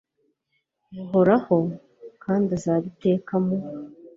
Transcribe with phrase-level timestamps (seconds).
[0.95, 1.57] buhoraho,
[2.23, 3.57] kandi azaba iteka mu